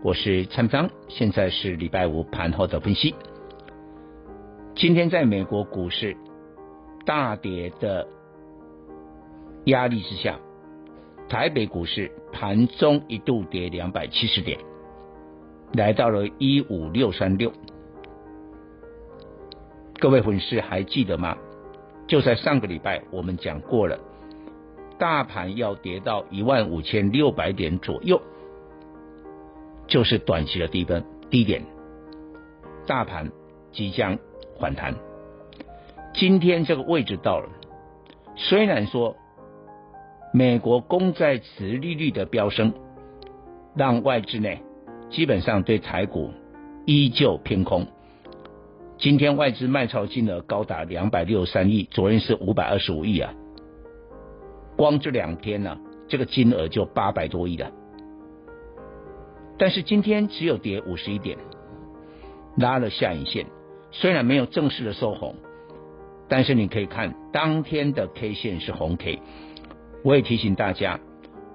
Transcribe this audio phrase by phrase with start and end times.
[0.00, 3.16] 我是蔡章，现在是礼拜五盘后的分析。
[4.76, 6.16] 今天在美国股市
[7.04, 8.06] 大跌的
[9.64, 10.38] 压力之下，
[11.28, 14.60] 台北股市盘中一度跌两百七十点。
[15.72, 17.52] 来到了一五六三六，
[19.98, 21.36] 各位粉丝还记得吗？
[22.06, 23.98] 就在上个礼拜，我们讲过了，
[24.96, 28.22] 大盘要跌到一万五千六百点左右，
[29.88, 31.64] 就是短期的低分低点，
[32.86, 33.32] 大盘
[33.72, 34.18] 即将
[34.60, 34.94] 反弹。
[36.14, 37.48] 今天这个位置到了，
[38.36, 39.16] 虽然说
[40.32, 42.72] 美国公债殖利率的飙升，
[43.74, 44.50] 让外资呢。
[45.10, 46.34] 基本上对台股
[46.84, 47.86] 依旧偏空。
[48.98, 53.32] 今天外资卖超金额高达两百六十三亿，昨天是五百二十五亿啊。
[54.76, 57.72] 光这两天呢、这个金额就八百多亿了。
[59.58, 61.36] 但是今天只有跌五十一点，
[62.56, 63.46] 拉了下影线。
[63.90, 65.34] 虽然没有正式的收红，
[66.28, 69.20] 但是你可以看当天的 K 线是红 K。
[70.04, 71.00] 我也提醒大家，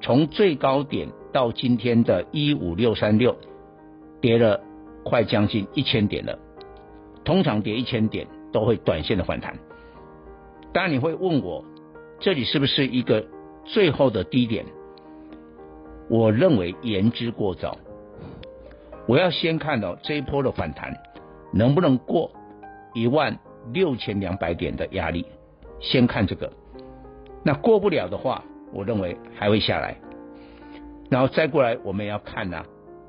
[0.00, 1.08] 从最高点。
[1.32, 3.36] 到今天的一五六三六，
[4.20, 4.60] 跌了
[5.04, 6.36] 快将近一千点了。
[7.22, 9.56] 通常跌一千点都会短线的反弹。
[10.72, 11.64] 当然你会问我，
[12.18, 13.24] 这里是不是一个
[13.64, 14.66] 最后的低点？
[16.08, 17.78] 我认为言之过早。
[19.06, 20.96] 我要先看到这一波的反弹
[21.52, 22.30] 能不能过
[22.94, 23.38] 一万
[23.72, 25.26] 六千两百点的压力，
[25.80, 26.52] 先看这个。
[27.44, 29.96] 那过不了的话，我认为还会下来。
[31.10, 32.64] 然后再过来，我们要看呐、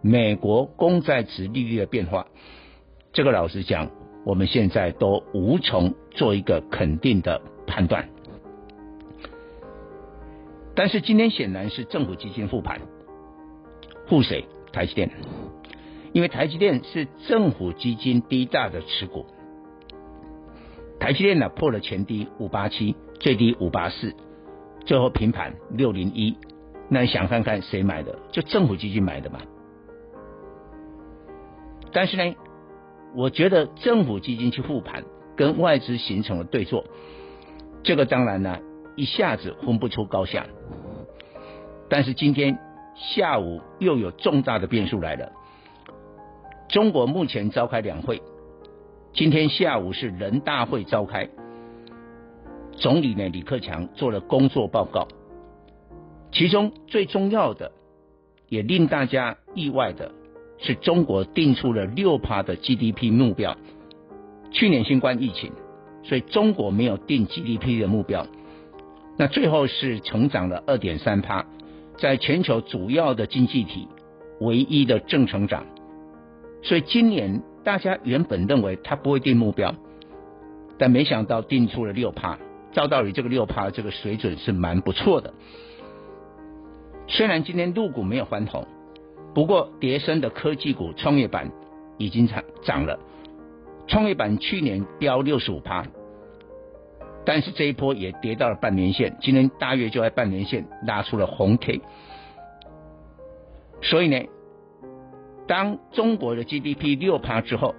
[0.00, 2.26] 美国公债殖利率的变化。
[3.12, 3.88] 这个老实讲，
[4.24, 8.08] 我们现在都无从做一个肯定的判断。
[10.74, 12.80] 但是今天显然是政府基金护盘，
[14.08, 14.44] 护谁？
[14.72, 15.08] 台积电，
[16.14, 19.26] 因为台积电是政府基金第一大的持股。
[21.00, 24.14] 台积电呢破了前低五八七，最低五八四，
[24.86, 26.38] 最后平盘六零一。
[26.88, 28.16] 那你想看看谁买的？
[28.30, 29.40] 就政府基金买的嘛。
[31.92, 32.36] 但是呢，
[33.16, 35.02] 我觉得政府基金去护盘，
[35.34, 36.84] 跟外资形成了对做，
[37.82, 38.60] 这个当然呢，
[38.94, 40.46] 一下子分不出高下。
[41.88, 42.56] 但是今天
[42.94, 45.32] 下午又有重大的变数来了。
[46.74, 48.20] 中国目前召开两会，
[49.12, 51.28] 今天下午是人大会召开，
[52.72, 55.06] 总理呢李克强做了工作报告。
[56.32, 57.70] 其中最重要的，
[58.48, 60.10] 也令大家意外的
[60.58, 63.56] 是，中国定出了六趴的 GDP 目标。
[64.50, 65.52] 去年新冠疫情，
[66.02, 68.26] 所以中国没有定 GDP 的目标。
[69.16, 71.46] 那最后是成长了二点三趴，
[71.98, 73.86] 在全球主要的经济体
[74.40, 75.64] 唯一的正成长。
[76.64, 79.74] 所以今年大家原本认为它不会定目标，
[80.78, 82.38] 但没想到定出了六趴。
[82.72, 85.32] 照道理，这个六趴这个水准是蛮不错的。
[87.06, 88.66] 虽然今天入股没有翻红，
[89.32, 91.52] 不过叠升的科技股创业板
[91.98, 92.98] 已经涨涨了。
[93.86, 95.86] 创业板去年飙六十五趴，
[97.26, 101.82] 但是这一波也跌到了半年线，今天大约就在半年线拉出了红 K。
[103.82, 104.18] 所以呢，
[105.46, 107.74] 当中国的 GDP 六趴之后，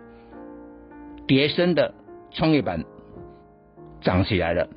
[1.28, 1.94] 叠升的
[2.32, 2.86] 创业板
[4.02, 4.70] 涨起来了。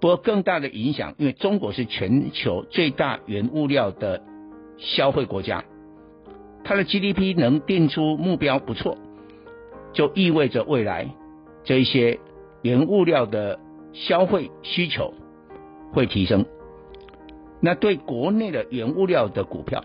[0.00, 4.22] 不过更大的影响，因为中国是全球最大原物料的
[4.76, 5.64] 消费国家，
[6.64, 8.96] 它的 GDP 能定出目标不错，
[9.92, 11.08] 就意味着未来
[11.64, 12.20] 这一些
[12.62, 13.58] 原物料的
[13.92, 15.14] 消费需求
[15.92, 16.46] 会提升。
[17.60, 19.82] 那对国内的原物料的股票，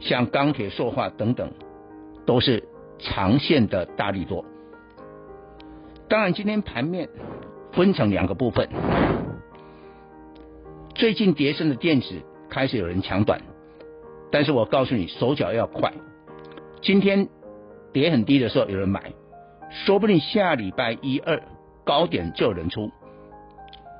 [0.00, 1.52] 像钢铁、塑化等等，
[2.26, 2.64] 都是
[2.98, 4.44] 长线的大利多。
[6.08, 7.08] 当然，今天盘面
[7.72, 8.68] 分成两个部分。
[10.94, 13.40] 最近跌升的电子开始有人抢短，
[14.32, 15.92] 但是我告诉你，手脚要快。
[16.82, 17.28] 今天
[17.92, 19.12] 跌很低的时候有人买，
[19.70, 21.42] 说不定下礼拜一二
[21.84, 22.90] 高点就有人出。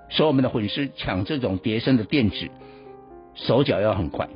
[0.08, 2.48] 所以我们的粉丝抢这种跌升的电子，
[3.34, 4.28] 手脚要很快。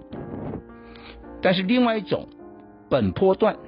[1.44, 2.26] 但是另外一种
[2.88, 3.58] 本波段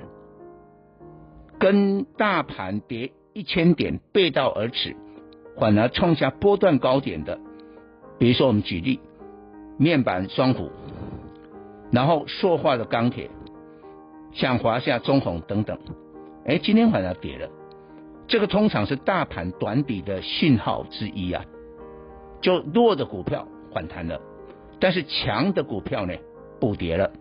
[1.58, 4.96] 跟大盘跌一千点背道而驰，
[5.58, 7.38] 反而创下波段高点的，
[8.18, 8.98] 比如说我们举例，
[9.76, 10.70] 面板双虎，
[11.92, 13.28] 然后塑化的钢铁，
[14.32, 15.78] 像华夏、中鸿等等，
[16.46, 17.50] 哎，今天反而跌了，
[18.26, 21.44] 这个通常是大盘短底的信号之一啊，
[22.40, 24.18] 就弱的股票反弹了，
[24.80, 26.14] 但是强的股票呢
[26.58, 27.12] 不跌了，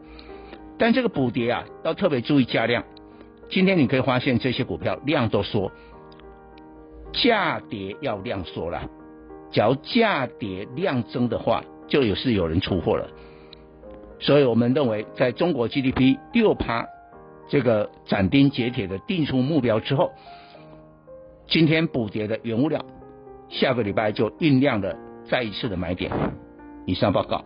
[0.78, 2.84] 但这个补跌啊要特别注意价量。
[3.50, 5.72] 今天你可以发现这些股票量都缩，
[7.14, 8.90] 价跌要量缩了。
[9.52, 13.08] 只要价跌量增的话，就有是有人出货了。
[14.20, 16.86] 所以我们认为，在中国 GDP 六趴
[17.48, 20.12] 这个斩钉截铁的定出目标之后，
[21.48, 22.84] 今天补跌的原物料，
[23.48, 24.98] 下个礼拜就酝酿了
[25.30, 26.12] 再一次的买点。
[26.86, 27.46] 以上报告。